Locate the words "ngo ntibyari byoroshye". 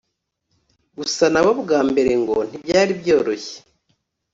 2.21-3.57